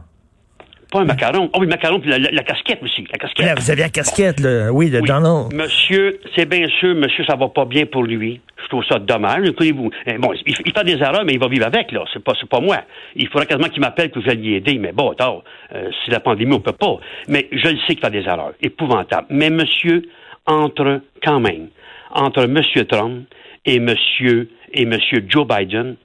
Pas 0.90 1.00
un 1.00 1.04
macaron. 1.04 1.48
Oh 1.52 1.58
oui, 1.60 1.66
le 1.66 1.70
macaron, 1.70 2.00
puis 2.00 2.10
la, 2.10 2.18
la- 2.18 2.30
la 2.32 2.42
casquette 2.42 2.82
aussi. 2.82 3.04
La 3.12 3.18
casquette. 3.18 3.46
Là, 3.46 3.54
vous 3.56 3.70
aviez 3.70 3.84
la 3.84 3.90
casquette, 3.90 4.40
là, 4.40 4.72
oui, 4.72 4.90
de 4.90 4.98
Oui. 5.00 5.06
Donald. 5.08 5.52
Monsieur, 5.54 6.18
c'est 6.34 6.46
bien 6.48 6.66
sûr, 6.80 6.94
monsieur, 6.96 7.24
ça 7.24 7.36
va 7.36 7.48
pas 7.48 7.64
bien 7.64 7.86
pour 7.86 8.02
lui. 8.02 8.40
Je 8.62 8.68
trouve 8.68 8.84
ça 8.88 8.98
dommage. 8.98 9.48
Écoutez-vous, 9.48 9.90
eh, 10.06 10.18
bon, 10.18 10.32
il, 10.46 10.54
il 10.66 10.72
fait 10.72 10.84
des 10.84 10.98
erreurs, 11.02 11.24
mais 11.24 11.32
il 11.34 11.38
va 11.40 11.48
vivre 11.48 11.66
avec, 11.66 11.92
là. 11.92 12.04
C'est 12.12 12.22
pas, 12.22 12.32
c'est 12.40 12.48
pas 12.48 12.60
moi. 12.60 12.78
Il 13.16 13.28
faudra 13.28 13.46
quasiment 13.46 13.68
qu'il 13.68 13.80
m'appelle 13.80 14.10
que 14.10 14.20
je 14.20 14.26
vais 14.26 14.34
l'y 14.34 14.54
aider, 14.54 14.78
mais 14.78 14.92
bon, 14.92 15.10
attends, 15.12 15.42
euh, 15.74 15.90
c'est 16.04 16.10
la 16.10 16.20
pandémie, 16.20 16.54
on 16.54 16.60
peut 16.60 16.72
pas. 16.72 16.96
Mais 17.28 17.48
je 17.52 17.68
le 17.68 17.76
sais 17.86 17.94
qu'il 17.94 18.00
fait 18.00 18.10
des 18.10 18.24
erreurs. 18.26 18.52
Épouvantable. 18.60 19.26
Mais 19.30 19.50
monsieur, 19.50 20.02
entre, 20.46 21.00
quand 21.22 21.40
même, 21.40 21.68
entre 22.12 22.46
monsieur 22.46 22.84
Trump 22.84 23.26
et 23.64 23.78
monsieur, 23.78 24.48
et 24.72 24.84
monsieur 24.86 25.24
Joe 25.28 25.46
Biden, 25.46 25.96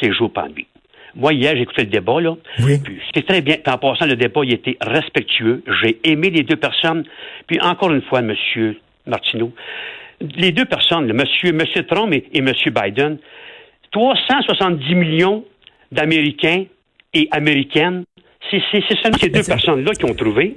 c'est 0.00 0.12
jour 0.12 0.30
nuit. 0.54 0.66
Moi, 1.18 1.32
hier, 1.32 1.56
j'ai 1.56 1.62
écouté 1.62 1.82
le 1.82 1.90
débat, 1.90 2.20
là. 2.20 2.36
Oui. 2.60 2.78
Puis 2.82 3.00
c'était 3.06 3.26
très 3.26 3.42
bien. 3.42 3.56
Puis 3.56 3.72
en 3.72 3.76
passant, 3.76 4.06
le 4.06 4.14
débat, 4.14 4.40
il 4.44 4.52
était 4.54 4.78
respectueux. 4.80 5.64
J'ai 5.82 5.98
aimé 6.04 6.30
les 6.30 6.44
deux 6.44 6.56
personnes. 6.56 7.04
Puis 7.48 7.58
encore 7.60 7.92
une 7.92 8.02
fois, 8.02 8.22
Monsieur 8.22 8.76
Martineau, 9.04 9.52
les 10.36 10.52
deux 10.52 10.64
personnes, 10.64 11.08
le 11.08 11.14
Monsieur, 11.14 11.52
Monsieur 11.52 11.84
Trump 11.84 12.14
et, 12.14 12.24
et 12.32 12.40
Monsieur 12.40 12.70
Biden, 12.70 13.18
370 13.90 14.94
millions 14.94 15.44
d'Américains 15.90 16.64
et 17.14 17.28
Américaines, 17.32 18.04
c'est 18.50 18.60
seulement 18.70 19.18
ces 19.18 19.28
deux 19.28 19.42
personnes-là 19.42 19.92
qui 19.92 20.04
ont 20.04 20.14
trouvé. 20.14 20.56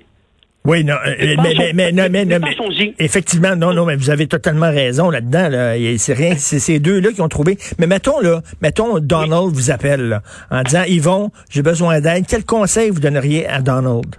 Oui, 0.63 0.83
non, 0.83 0.93
euh, 0.93 1.15
mais, 1.17 1.55
mais, 1.55 1.71
mais, 1.73 1.91
non, 1.91 2.07
mais, 2.11 2.23
non, 2.23 2.37
mais 2.39 2.93
effectivement, 2.99 3.55
non, 3.55 3.73
non, 3.73 3.85
mais 3.85 3.95
vous 3.95 4.11
avez 4.11 4.27
totalement 4.27 4.69
raison 4.69 5.09
là-dedans. 5.09 5.49
Là. 5.49 5.73
C'est 5.97 6.13
rien, 6.13 6.35
c'est 6.37 6.59
ces 6.59 6.79
deux-là 6.79 7.11
qui 7.13 7.21
ont 7.21 7.29
trouvé. 7.29 7.57
Mais 7.79 7.87
mettons 7.87 8.19
là, 8.19 8.41
mettons 8.61 8.99
Donald 8.99 9.53
vous 9.53 9.71
appelle 9.71 10.09
là, 10.09 10.21
en 10.51 10.61
disant 10.61 10.83
Yvon, 10.87 11.31
j'ai 11.49 11.63
besoin 11.63 11.99
d'aide. 11.99 12.25
Quel 12.29 12.45
conseil 12.45 12.91
vous 12.91 12.99
donneriez 12.99 13.47
à 13.47 13.61
Donald? 13.61 14.15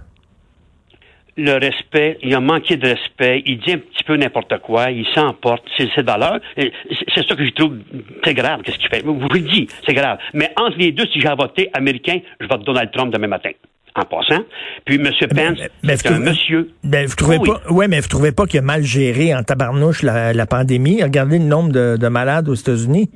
Le 1.37 1.53
respect, 1.53 2.19
il 2.21 2.35
a 2.35 2.39
manqué 2.39 2.75
de 2.77 2.89
respect, 2.89 3.41
il 3.45 3.59
dit 3.59 3.71
un 3.71 3.79
petit 3.79 4.03
peu 4.05 4.15
n'importe 4.17 4.59
quoi, 4.59 4.91
il 4.91 5.05
s'emporte, 5.15 5.63
c'est 5.77 5.89
ses 5.95 6.03
valeurs. 6.03 6.39
C'est 6.55 7.27
ça 7.27 7.35
que 7.35 7.43
je 7.43 7.51
trouve 7.51 7.77
très 8.21 8.35
grave, 8.35 8.61
qu'est-ce 8.63 8.77
qu'il 8.77 8.89
fait? 8.89 9.01
Vous 9.03 9.17
le 9.29 9.39
dis, 9.39 9.67
c'est 9.83 9.95
grave. 9.95 10.19
Mais 10.33 10.51
entre 10.57 10.77
les 10.77 10.91
deux, 10.91 11.07
si 11.11 11.19
j'ai 11.19 11.27
à 11.27 11.35
voter 11.35 11.69
américain, 11.73 12.19
je 12.39 12.45
vote 12.47 12.63
Donald 12.63 12.91
Trump 12.91 13.11
demain 13.11 13.27
matin. 13.27 13.49
En 13.95 14.05
passant. 14.05 14.41
Puis 14.85 14.95
M. 14.95 15.03
Pence, 15.35 15.59
mais 15.83 15.97
c'est 15.97 16.07
un 16.07 16.13
trouvez- 16.13 16.29
monsieur. 16.31 16.69
Ben, 16.83 17.05
vous 17.05 17.15
trouvez 17.15 17.37
Oui. 17.37 17.47
pas, 17.49 17.71
ouais, 17.71 17.87
mais 17.87 17.99
vous 17.99 18.07
trouvez 18.07 18.31
pas 18.31 18.47
qu'il 18.47 18.59
a 18.59 18.63
mal 18.63 18.81
géré 18.81 19.35
en 19.35 19.43
tabarnouche 19.43 20.01
la, 20.01 20.33
la 20.33 20.45
pandémie? 20.47 21.03
Regardez 21.03 21.37
le 21.37 21.45
nombre 21.45 21.71
de, 21.71 21.95
de 21.97 22.07
malades 22.07 22.49
aux 22.49 22.55
États-Unis. 22.55 23.09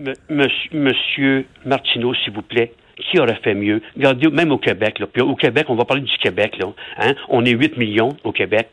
Monsieur 0.73 1.45
Martineau, 1.65 2.13
s'il 2.13 2.33
vous 2.33 2.41
plaît, 2.43 2.73
qui 3.11 3.19
aurait 3.19 3.39
fait 3.43 3.53
mieux? 3.55 3.81
Regardez, 3.95 4.29
même 4.29 4.51
au 4.51 4.57
Québec, 4.57 4.99
là. 4.99 5.07
Puis 5.11 5.21
au 5.21 5.35
Québec, 5.35 5.65
on 5.69 5.75
va 5.75 5.85
parler 5.85 6.03
du 6.03 6.17
Québec, 6.21 6.53
là. 6.59 6.67
Hein? 6.99 7.13
On 7.29 7.43
est 7.45 7.51
8 7.51 7.77
millions 7.77 8.15
au 8.23 8.31
Québec. 8.31 8.69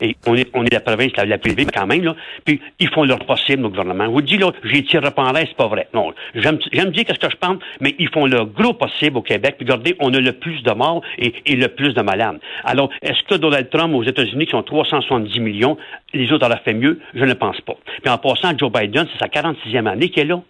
Et 0.00 0.16
on 0.26 0.34
est, 0.36 0.48
on 0.54 0.64
est 0.64 0.72
la 0.72 0.80
province 0.80 1.12
la, 1.16 1.24
la 1.24 1.38
plus 1.38 1.50
élevée, 1.52 1.64
mais 1.66 1.72
quand 1.72 1.86
même, 1.86 2.02
là. 2.04 2.14
Puis 2.44 2.60
ils 2.78 2.88
font 2.88 3.04
leur 3.04 3.18
possible, 3.26 3.62
nos 3.62 3.68
gouvernements. 3.70 4.08
Vous 4.10 4.22
dis, 4.22 4.38
là, 4.38 4.52
j'ai 4.64 4.82
tiré 4.84 5.10
pas 5.10 5.22
en 5.22 5.32
l'air, 5.32 5.44
c'est 5.48 5.56
pas 5.56 5.68
vrai. 5.68 5.88
Non. 5.94 6.12
J'aime, 6.34 6.58
j'aime 6.72 6.90
dire 6.90 7.04
qu'est-ce 7.04 7.18
que 7.18 7.30
je 7.30 7.36
pense, 7.36 7.58
mais 7.80 7.94
ils 7.98 8.08
font 8.08 8.26
leur 8.26 8.46
gros 8.46 8.72
possible 8.74 9.16
au 9.18 9.22
Québec. 9.22 9.56
Puis 9.58 9.64
regardez, 9.66 9.96
on 10.00 10.12
a 10.14 10.18
le 10.20 10.32
plus 10.32 10.62
de 10.62 10.70
morts 10.72 11.02
et, 11.18 11.32
et 11.46 11.56
le 11.56 11.68
plus 11.68 11.94
de 11.94 12.02
malades. 12.02 12.38
Alors, 12.64 12.90
est-ce 13.02 13.22
que 13.24 13.34
Donald 13.36 13.68
Trump 13.70 13.94
aux 13.94 14.04
États-Unis, 14.04 14.46
qui 14.46 14.54
ont 14.54 14.62
370 14.62 15.38
millions, 15.40 15.76
les 16.14 16.30
autres 16.32 16.46
auraient 16.46 16.60
fait 16.64 16.74
mieux? 16.74 17.00
Je 17.14 17.24
ne 17.24 17.34
pense 17.34 17.60
pas. 17.60 17.74
Puis 18.02 18.10
en 18.12 18.18
passant, 18.18 18.56
Joe 18.56 18.70
Biden, 18.72 19.06
c'est 19.12 19.18
sa 19.18 19.26
46e 19.28 19.86
année 19.86 20.08
qu'il 20.10 20.22
est 20.22 20.26
là. 20.26 20.40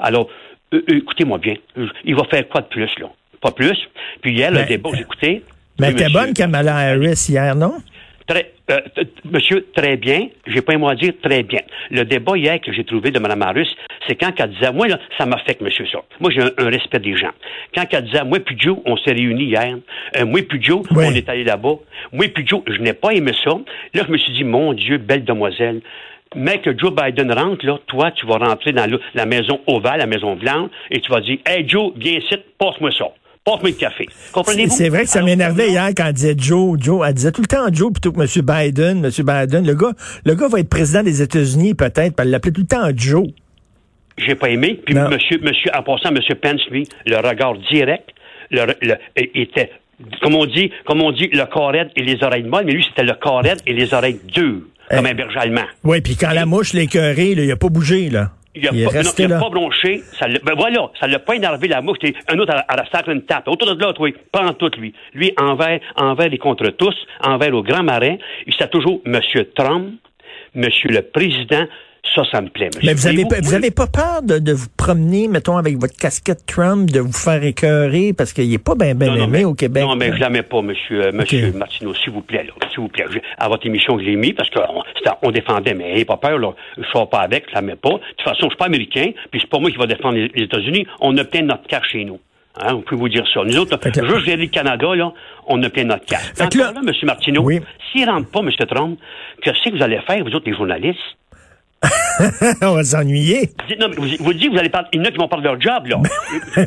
Alors, 0.00 0.28
euh, 0.74 0.82
euh, 0.90 0.96
écoutez-moi 0.98 1.38
bien. 1.38 1.54
Il 2.04 2.14
va 2.14 2.24
faire 2.24 2.46
quoi 2.48 2.60
de 2.60 2.66
plus, 2.66 2.90
là? 2.98 3.06
Pas 3.40 3.52
plus. 3.52 3.78
Puis 4.20 4.32
hier, 4.32 4.50
le 4.50 4.64
débat, 4.64 4.90
j'ai 4.94 5.02
écouté. 5.02 5.42
Mais 5.78 5.86
Oui, 5.88 5.92
elle 5.92 5.92
était 5.92 6.04
monsieur. 6.06 6.20
bonne 6.20 6.34
Kamala 6.34 6.76
Harris 6.76 7.26
hier, 7.28 7.54
non? 7.54 7.74
Très, 8.26 8.52
euh, 8.70 8.80
monsieur, 9.24 9.66
très 9.74 9.96
bien. 9.96 10.28
J'ai 10.46 10.60
pas 10.62 10.74
un 10.74 10.78
mot 10.78 10.88
à 10.88 10.94
dire, 10.94 11.12
très 11.22 11.42
bien. 11.42 11.60
Le 11.90 12.04
débat 12.04 12.36
hier 12.36 12.60
que 12.60 12.72
j'ai 12.72 12.84
trouvé 12.84 13.10
de 13.10 13.18
Mme 13.18 13.42
Harris, 13.42 13.74
c'est 14.06 14.14
quand 14.16 14.32
elle 14.38 14.50
disait, 14.50 14.72
moi, 14.72 14.88
là, 14.88 14.98
ça 15.16 15.26
m'affecte, 15.26 15.60
monsieur, 15.60 15.86
ça. 15.90 15.98
Moi, 16.20 16.30
j'ai 16.30 16.42
un, 16.42 16.50
un 16.58 16.68
respect 16.70 16.98
des 16.98 17.16
gens. 17.16 17.30
Quand 17.74 17.84
elle 17.90 18.04
disait, 18.04 18.24
moi, 18.24 18.38
puis 18.40 18.56
Joe, 18.58 18.78
on 18.84 18.96
s'est 18.98 19.12
réunis 19.12 19.44
hier. 19.44 19.76
Euh, 20.16 20.26
moi, 20.26 20.40
puis 20.48 20.62
Joe, 20.62 20.82
Oui. 20.90 21.04
on 21.08 21.14
est 21.14 21.28
allé 21.28 21.44
là-bas. 21.44 21.74
Moi, 22.12 22.26
puis 22.34 22.46
Joe, 22.46 22.62
je 22.66 22.80
n'ai 22.80 22.92
pas 22.92 23.10
aimé 23.12 23.32
ça. 23.44 23.50
Là, 23.94 24.02
je 24.06 24.12
me 24.12 24.18
suis 24.18 24.32
dit, 24.32 24.44
mon 24.44 24.72
Dieu, 24.72 24.98
belle 24.98 25.24
demoiselle. 25.24 25.80
Mais 26.36 26.58
que 26.58 26.76
Joe 26.78 26.92
Biden 26.94 27.32
rentre, 27.32 27.64
là, 27.64 27.78
toi, 27.86 28.10
tu 28.10 28.26
vas 28.26 28.36
rentrer 28.36 28.72
dans 28.72 28.84
le- 28.84 29.00
la 29.14 29.24
maison 29.24 29.60
ovale, 29.66 29.98
la 30.00 30.06
maison 30.06 30.36
blanche, 30.36 30.68
et 30.90 31.00
tu 31.00 31.10
vas 31.10 31.22
dire, 31.22 31.38
hey, 31.46 31.66
Joe, 31.66 31.92
viens 31.96 32.18
ici, 32.18 32.36
passe-moi 32.58 32.90
ça. 32.92 33.06
Café. 33.78 34.06
Comprenez-vous? 34.32 34.74
C'est 34.74 34.88
vrai 34.88 35.02
que 35.04 35.08
ça 35.10 35.22
m'énervait 35.22 35.70
hier 35.70 35.88
quand 35.96 36.06
elle 36.06 36.12
disait 36.12 36.34
Joe, 36.36 36.78
Joe. 36.80 37.06
Elle 37.06 37.14
disait 37.14 37.32
tout 37.32 37.40
le 37.40 37.46
temps 37.46 37.66
Joe 37.72 37.92
plutôt 37.92 38.12
que 38.12 38.20
M. 38.20 38.26
Biden, 38.44 39.04
M. 39.04 39.10
Biden. 39.10 39.66
Le 39.66 39.74
gars, 39.74 39.92
le 40.24 40.34
gars 40.34 40.48
va 40.48 40.60
être 40.60 40.68
président 40.68 41.02
des 41.02 41.22
États-Unis 41.22 41.74
peut-être, 41.74 42.14
puis 42.16 42.24
elle 42.24 42.30
l'appelait 42.30 42.52
tout 42.52 42.60
le 42.62 42.66
temps 42.66 42.88
Joe. 42.94 43.26
J'ai 44.18 44.34
pas 44.34 44.48
aimé. 44.50 44.80
Puis 44.84 44.94
Non. 44.94 45.08
monsieur, 45.08 45.38
monsieur, 45.42 45.70
en 45.76 45.82
passant, 45.82 46.12
monsieur 46.12 46.34
Pence, 46.34 46.60
lui, 46.70 46.86
le 47.06 47.16
regard 47.16 47.54
direct, 47.70 48.10
le, 48.50 48.66
le- 48.82 48.96
était, 49.16 49.70
comme 50.22 50.34
on 50.34 50.44
dit, 50.46 50.70
comme 50.86 51.02
on 51.02 51.12
dit, 51.12 51.28
le 51.32 51.44
corps 51.46 51.70
raide 51.70 51.90
et 51.96 52.02
les 52.02 52.22
oreilles 52.24 52.42
molles, 52.44 52.64
mais 52.66 52.72
lui, 52.72 52.84
c'était 52.88 53.04
le 53.04 53.14
corps 53.14 53.42
raide 53.42 53.60
et 53.66 53.72
les 53.72 53.94
oreilles 53.94 54.18
dures, 54.26 54.62
comme 54.90 55.06
Eh. 55.06 55.10
un 55.10 55.14
berger 55.14 55.38
allemand. 55.38 55.64
Oui, 55.84 56.00
puis 56.00 56.16
quand 56.16 56.32
la 56.32 56.46
mouche 56.46 56.72
l'écœurée, 56.72 57.30
il 57.32 57.50
a 57.50 57.56
pas 57.56 57.68
bougé, 57.68 58.10
là. 58.10 58.32
Il 58.60 58.66
a, 58.68 58.70
pas, 58.70 58.76
non, 59.02 59.10
il 59.18 59.32
a 59.32 59.38
pas 59.38 59.50
bronché. 59.50 60.02
Ça 60.18 60.26
l'a- 60.28 60.38
ben 60.42 60.54
voilà, 60.56 60.90
ça 61.00 61.06
l'a 61.06 61.18
pas 61.18 61.34
énervé 61.36 61.68
la 61.68 61.80
mouche. 61.80 61.98
Un 62.28 62.38
autre 62.38 62.52
à, 62.54 62.58
à 62.60 62.76
la 62.76 62.84
sacle 62.90 63.10
une 63.10 63.22
tape. 63.22 63.48
Autour 63.48 63.74
de 63.74 63.80
l'autre, 63.82 64.00
oui. 64.00 64.14
Pas 64.32 64.42
en 64.44 64.52
tout, 64.54 64.70
lui. 64.78 64.92
Lui, 65.14 65.32
envers, 65.40 65.80
envers 65.96 66.32
et 66.32 66.38
contre 66.38 66.68
tous, 66.70 66.94
envers 67.22 67.54
au 67.54 67.62
grand 67.62 67.82
marin, 67.82 68.16
il 68.46 68.52
s'était 68.52 68.68
toujours 68.68 69.00
Monsieur 69.04 69.50
Trump, 69.54 69.94
Monsieur 70.54 70.90
le 70.90 71.02
Président. 71.02 71.64
Ça, 72.14 72.22
ça 72.32 72.40
me 72.40 72.48
plaît, 72.48 72.66
monsieur. 72.74 72.80
Mais 72.84 72.94
vous 72.94 73.06
avez, 73.06 73.16
Voyez-vous, 73.22 73.28
pas, 73.28 73.40
vous 73.48 73.54
avez 73.54 73.70
pas 73.70 73.86
peur 73.86 74.22
de, 74.22 74.38
de 74.38 74.52
vous 74.52 74.66
promener, 74.76 75.28
mettons, 75.28 75.56
avec 75.56 75.76
votre 75.78 75.96
casquette 75.96 76.44
Trump, 76.46 76.90
de 76.90 77.00
vous 77.00 77.12
faire 77.12 77.42
écœurer, 77.44 78.12
parce 78.12 78.32
qu'il 78.32 78.52
est 78.52 78.58
pas 78.58 78.74
bien 78.74 78.94
ben 78.94 79.14
aimé 79.14 79.26
mais- 79.28 79.44
au 79.44 79.54
Québec. 79.54 79.82
Non, 79.84 79.94
mais 79.94 80.08
là? 80.10 80.16
je 80.16 80.20
la 80.20 80.30
mets 80.30 80.42
pas, 80.42 80.62
monsieur, 80.62 81.06
euh, 81.06 81.12
monsieur 81.12 81.52
Martineau, 81.52 81.94
s'il 81.94 82.12
vous 82.12 82.22
plaît, 82.22 82.44
là. 82.44 82.52
S'il 82.70 82.80
vous 82.80 82.88
plaît. 82.88 83.04
Je- 83.10 83.18
à 83.38 83.48
votre 83.48 83.66
émission, 83.66 83.98
je 83.98 84.04
l'ai 84.04 84.16
mis 84.16 84.32
parce 84.32 84.50
qu'on 84.50 84.82
on 85.22 85.30
défendait, 85.30 85.74
mais 85.74 85.92
n'ayez 85.92 86.04
pas 86.04 86.16
peur, 86.16 86.38
là. 86.38 86.52
Je 86.76 86.82
sors 86.92 87.08
pas 87.08 87.20
avec, 87.20 87.44
je 87.50 87.54
la 87.54 87.62
mets 87.62 87.76
pas. 87.76 87.90
De 87.90 87.94
toute 88.16 88.22
façon, 88.24 88.44
je 88.44 88.48
suis 88.48 88.56
pas 88.56 88.66
américain, 88.66 89.10
puis 89.30 89.40
c'est 89.40 89.50
pas 89.50 89.58
moi 89.58 89.70
qui 89.70 89.76
va 89.76 89.86
défendre 89.86 90.14
les, 90.16 90.28
les 90.34 90.44
États-Unis. 90.44 90.86
On 91.00 91.16
a 91.18 91.24
plein 91.24 91.42
notre 91.42 91.66
cas 91.68 91.82
chez 91.82 92.04
nous. 92.04 92.18
Hein, 92.60 92.74
on 92.74 92.80
peut 92.80 92.96
vous 92.96 93.08
dire 93.08 93.24
ça. 93.32 93.40
Nous 93.44 93.56
autres, 93.56 93.76
que- 93.76 94.04
juste 94.04 94.24
gérer 94.24 94.36
le 94.42 94.46
Canada, 94.48 94.92
là, 94.96 95.12
on 95.46 95.62
a 95.62 95.70
plein 95.70 95.84
notre 95.84 96.06
cas. 96.06 96.16
Fait 96.18 96.48
que 96.50 96.58
là- 96.58 96.72
là, 96.72 96.80
monsieur 96.82 97.06
Martineau, 97.06 97.42
Oui. 97.44 97.60
s'il 97.92 98.08
rentre 98.08 98.28
pas, 98.30 98.42
monsieur 98.42 98.66
Trump, 98.66 98.98
qu'est-ce 99.42 99.70
que 99.70 99.76
vous 99.76 99.82
allez 99.82 100.00
faire, 100.08 100.24
vous 100.24 100.30
autres, 100.34 100.48
les 100.50 100.56
journalistes? 100.56 100.98
on 102.62 102.72
va 102.74 102.84
s'ennuyer. 102.84 103.50
Non, 103.80 103.88
mais 103.88 103.96
vous, 103.96 104.08
vous 104.24 104.32
dites, 104.34 104.50
vous 104.50 104.58
allez 104.58 104.68
parler, 104.68 104.88
il 104.92 104.98
y 104.98 105.02
en 105.02 105.04
a 105.04 105.10
qui 105.10 105.16
vont 105.18 105.28
parler 105.28 105.44
de 105.44 105.48
leur 105.50 105.60
job, 105.60 105.86
là. 105.86 105.98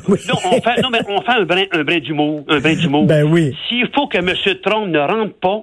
Oui. 0.07 0.19
non, 0.27 0.35
on 0.45 0.61
fait, 0.61 0.81
non, 0.81 0.89
mais 0.91 0.99
on 1.07 1.21
fait 1.21 1.31
un 1.31 1.43
brin, 1.45 1.63
un 1.71 1.83
brin 1.83 1.99
d'humour, 1.99 2.43
un 2.47 2.59
brin 2.59 2.73
d'humour. 2.75 3.05
Ben 3.05 3.23
oui. 3.23 3.55
S'il 3.67 3.87
faut 3.93 4.07
que 4.07 4.17
M. 4.17 4.31
Trump 4.63 4.87
ne 4.87 4.99
rentre 4.99 5.33
pas, 5.35 5.61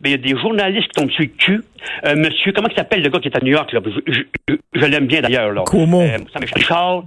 ben, 0.00 0.08
il 0.08 0.10
y 0.12 0.14
a 0.14 0.16
des 0.34 0.40
journalistes 0.40 0.88
qui 0.88 1.00
tombent 1.00 1.10
sur 1.10 1.22
le 1.22 1.28
cul. 1.28 1.62
Euh, 2.06 2.16
monsieur, 2.16 2.52
comment 2.52 2.68
il 2.70 2.74
s'appelle 2.76 3.02
le 3.02 3.10
gars 3.10 3.18
qui 3.20 3.28
est 3.28 3.36
à 3.36 3.40
New 3.40 3.52
York, 3.52 3.72
là? 3.72 3.80
Je, 3.84 4.12
je- 4.12 4.20
je- 4.48 4.56
je 4.80 4.84
l'aime 4.86 5.06
bien 5.06 5.20
d'ailleurs, 5.20 5.52
là. 5.52 5.62
Cuomo. 5.66 6.00
Euh. 6.02 6.18
Charles. 6.58 7.04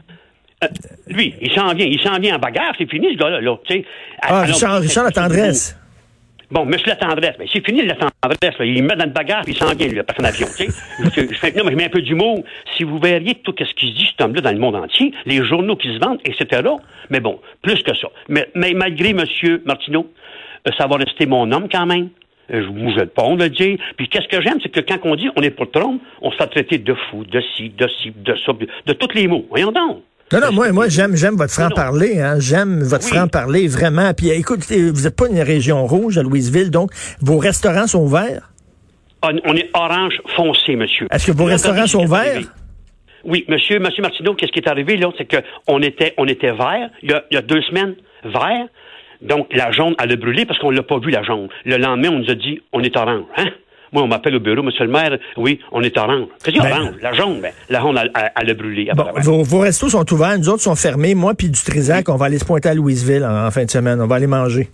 Euh, 0.63 0.67
lui, 1.07 1.33
il 1.41 1.51
s'en 1.51 1.73
vient, 1.73 1.85
il 1.85 1.99
s'en 2.01 2.17
vient 2.19 2.35
en 2.35 2.39
bagarre, 2.39 2.73
c'est 2.77 2.89
fini, 2.89 3.07
ce 3.13 3.17
gars-là, 3.17 3.41
là, 3.41 3.55
sais. 3.67 3.83
Ah, 4.21 4.27
Alors, 4.41 4.41
Richard, 4.53 4.79
Richard 4.79 5.03
la 5.05 5.11
tendresse. 5.11 5.77
Bon, 6.53 6.65
monsieur 6.65 6.89
la 6.89 6.95
tendresse, 6.95 7.35
ben, 7.39 7.47
c'est 7.51 7.65
fini 7.65 7.81
la 7.81 7.95
tendresse. 7.95 8.59
Là. 8.59 8.65
Il 8.65 8.83
me 8.83 8.89
met 8.89 8.95
dans 8.95 9.05
le 9.05 9.09
bagarre 9.09 9.41
puis 9.43 9.53
il 9.53 9.57
s'en 9.57 9.73
vient, 9.73 9.87
lui, 9.87 10.03
parce 10.03 10.15
qu'en 10.15 10.23
avion. 10.23 10.45
Tu 10.55 10.69
sais. 10.69 11.27
je, 11.31 11.35
fais, 11.35 11.51
non, 11.53 11.63
mais 11.65 11.71
je 11.71 11.77
mets 11.77 11.85
un 11.85 11.89
peu 11.89 12.03
d'humour. 12.03 12.43
Si 12.77 12.83
vous 12.83 12.99
verriez 12.99 13.33
tout 13.43 13.55
ce 13.57 13.73
qui 13.73 13.87
se 13.89 13.95
dit, 13.95 14.05
cet 14.05 14.21
homme-là, 14.21 14.41
dans 14.41 14.51
le 14.51 14.59
monde 14.59 14.75
entier, 14.75 15.11
les 15.25 15.43
journaux 15.43 15.75
qui 15.75 15.87
se 15.87 15.97
vendent, 15.97 16.19
etc. 16.23 16.61
Mais 17.09 17.19
bon, 17.19 17.39
plus 17.63 17.81
que 17.81 17.95
ça. 17.95 18.07
Mais, 18.29 18.47
mais 18.53 18.73
malgré 18.75 19.13
monsieur 19.13 19.63
Martineau, 19.65 20.11
euh, 20.67 20.71
ça 20.77 20.85
va 20.85 20.97
rester 20.97 21.25
mon 21.25 21.51
homme 21.51 21.67
quand 21.71 21.87
même. 21.87 22.09
Euh, 22.51 22.61
Je 22.61 22.67
vous 22.67 22.91
je 22.91 23.03
pas 23.05 23.27
de 23.27 23.43
le 23.45 23.49
dire. 23.49 23.79
Puis 23.97 24.07
qu'est-ce 24.07 24.27
que 24.27 24.39
j'aime, 24.39 24.59
c'est 24.61 24.69
que 24.69 24.81
quand 24.81 24.99
on 25.05 25.15
dit 25.15 25.29
on 25.35 25.41
est 25.41 25.49
pour 25.49 25.71
Trump, 25.71 26.03
on 26.21 26.29
se 26.29 26.37
fait 26.37 26.47
traiter 26.47 26.77
de 26.77 26.93
fou, 26.93 27.25
de 27.25 27.41
ci, 27.57 27.69
de 27.69 27.87
ci, 27.99 28.13
de 28.15 28.35
ça, 28.45 28.53
de 28.85 28.93
tous 28.93 29.15
les 29.15 29.27
mots. 29.27 29.47
Voyons 29.49 29.71
donc. 29.71 30.03
Non, 30.33 30.39
non, 30.39 30.51
moi, 30.51 30.71
moi, 30.71 30.89
j'aime, 30.89 31.15
j'aime 31.15 31.35
votre 31.35 31.53
franc-parler, 31.53 32.19
hein. 32.19 32.39
J'aime 32.39 32.81
votre 32.83 33.05
Oui. 33.05 33.11
franc-parler, 33.15 33.67
vraiment. 33.67 34.13
Puis, 34.13 34.29
écoutez, 34.29 34.89
vous 34.89 35.03
n'êtes 35.03 35.15
pas 35.15 35.27
une 35.27 35.39
région 35.39 35.85
rouge 35.85 36.17
à 36.17 36.23
Louisville, 36.23 36.71
donc 36.71 36.91
vos 37.21 37.37
restaurants 37.37 37.87
sont 37.87 38.01
ouverts? 38.01 38.49
On 39.21 39.31
on 39.45 39.55
est 39.55 39.69
orange 39.73 40.15
foncé, 40.35 40.75
monsieur. 40.75 41.07
Est-ce 41.11 41.27
que 41.27 41.31
vos 41.37 41.45
restaurants 41.45 41.87
sont 41.87 42.05
verts? 42.05 42.41
Oui, 43.23 43.45
monsieur, 43.47 43.79
monsieur 43.79 44.01
Martineau, 44.01 44.33
qu'est-ce 44.33 44.51
qui 44.51 44.59
est 44.59 44.67
arrivé, 44.67 44.97
là? 44.97 45.09
C'est 45.17 45.25
que 45.25 45.37
on 45.67 45.81
était, 45.81 46.13
on 46.17 46.27
était 46.27 46.51
vert, 46.51 46.89
il 47.03 47.11
y 47.11 47.13
a, 47.13 47.23
il 47.31 47.35
y 47.35 47.37
a 47.37 47.41
deux 47.41 47.61
semaines, 47.61 47.95
vert. 48.25 48.65
Donc, 49.21 49.47
la 49.53 49.71
jaune, 49.71 49.95
elle 50.03 50.11
a 50.11 50.15
brûlé 50.17 50.45
parce 50.45 50.59
qu'on 50.59 50.71
l'a 50.71 50.83
pas 50.83 50.99
vu, 50.99 51.09
la 51.09 51.23
jaune. 51.23 51.47
Le 51.63 51.77
lendemain, 51.77 52.09
on 52.09 52.19
nous 52.19 52.29
a 52.29 52.35
dit, 52.35 52.59
on 52.73 52.81
est 52.81 52.97
orange, 52.97 53.23
hein? 53.37 53.47
Moi, 53.93 54.03
on 54.03 54.07
m'appelle 54.07 54.35
au 54.35 54.39
bureau, 54.39 54.63
monsieur 54.63 54.85
le 54.85 54.91
maire, 54.91 55.17
oui, 55.37 55.59
on 55.71 55.81
est 55.81 55.95
orange. 55.97 56.25
Qu'est-ce 56.43 56.55
qu'il 56.55 56.63
y 56.63 56.65
a 56.65 56.69
Ben- 56.69 56.81
orange? 56.81 56.95
La 57.01 57.13
jaune, 57.13 57.39
ben, 57.41 57.51
la 57.69 57.79
jaune, 57.79 57.97
elle, 58.01 58.11
elle- 58.15 58.31
elle 58.41 58.49
a 58.49 58.53
brûlé. 58.55 58.89
Bon, 58.95 59.05
vos, 59.21 59.43
vos 59.43 59.59
restos 59.59 59.89
sont 59.89 60.11
ouverts, 60.13 60.37
nous 60.39 60.49
autres 60.49 60.63
sont 60.63 60.75
fermés. 60.75 61.13
Moi 61.15 61.33
puis 61.35 61.47
du 61.49 61.59
Trisac, 61.61 62.09
on 62.09 62.15
va 62.15 62.25
aller 62.25 62.39
se 62.39 62.45
pointer 62.45 62.69
à 62.69 62.73
Louisville 62.73 63.23
en, 63.23 63.45
en 63.47 63.51
fin 63.51 63.63
de 63.65 63.69
semaine. 63.71 64.01
On 64.01 64.07
va 64.07 64.15
aller 64.15 64.27
manger. 64.27 64.69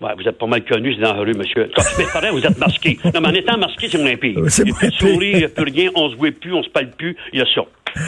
Ouais, 0.00 0.10
vous 0.18 0.28
êtes 0.28 0.36
pas 0.38 0.46
mal 0.46 0.64
connu, 0.64 0.92
c'est 0.94 1.00
dans 1.00 1.14
la 1.14 1.20
rue, 1.20 1.34
monsieur. 1.34 1.70
Quand 1.74 1.82
mais 1.98 2.04
pareil, 2.12 2.30
vous 2.32 2.44
êtes 2.44 2.58
masqué. 2.58 2.98
Non, 3.04 3.20
mais 3.20 3.28
en 3.28 3.34
étant 3.34 3.56
masqué, 3.56 3.88
c'est 3.88 3.98
moins 4.02 4.16
pire. 4.16 4.38
C'est 4.48 4.62
Il 4.62 4.66
n'y 4.66 4.70
a 4.70 4.74
moins 4.74 4.78
plus 4.80 4.88
de 4.90 4.96
pire. 4.96 5.08
sourire, 5.08 5.32
il 5.34 5.38
n'y 5.38 5.44
a 5.44 5.48
plus 5.48 5.64
rien, 5.72 5.90
on 5.94 6.10
se 6.10 6.16
voit 6.16 6.30
plus, 6.32 6.52
on 6.52 6.62
se 6.62 6.68
parle 6.68 6.88
plus. 6.90 7.16
Il 7.32 7.38
y 7.38 7.42
a 7.42 7.46
ça. 7.54 7.62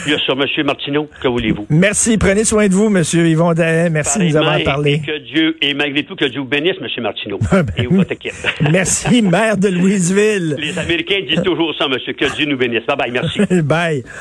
Il 0.06 0.12
y 0.12 0.14
a 0.14 0.18
ça, 0.26 0.34
monsieur 0.34 0.64
Martineau. 0.64 1.08
Que 1.20 1.28
voulez-vous? 1.28 1.66
Merci. 1.70 2.18
Prenez 2.18 2.44
soin 2.44 2.68
de 2.68 2.74
vous, 2.74 2.88
monsieur 2.88 3.26
Yvon 3.26 3.54
Dahet. 3.54 3.90
Merci 3.90 4.18
de 4.18 4.24
nous 4.24 4.36
avoir 4.36 4.62
parlé. 4.62 4.94
Et, 4.94 5.00
que 5.00 5.18
Dieu, 5.18 5.56
et 5.60 5.74
malgré 5.74 6.04
tout, 6.04 6.16
que 6.16 6.24
Dieu 6.24 6.40
vous 6.40 6.46
bénisse, 6.46 6.80
monsieur 6.80 7.02
Martineau. 7.02 7.38
Ben, 7.56 7.64
et 7.78 8.12
équipe. 8.12 8.32
Merci, 8.70 9.22
maire 9.22 9.56
de 9.56 9.68
Louisville. 9.68 10.56
Les 10.58 10.78
Américains 10.78 11.20
disent 11.26 11.42
toujours 11.42 11.74
ça, 11.78 11.88
monsieur. 11.88 12.12
Que 12.12 12.34
Dieu 12.36 12.46
nous 12.46 12.56
bénisse. 12.56 12.84
Bye 12.86 12.96
bye, 12.96 13.10
merci. 13.10 13.40
Bye. 13.62 14.02